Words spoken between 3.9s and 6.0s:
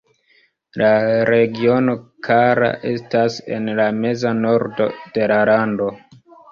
meza nordo de la lando.